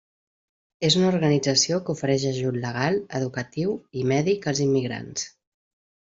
[0.87, 5.27] És una organització que ofereix ajut legal, educatiu i mèdic als immigrants.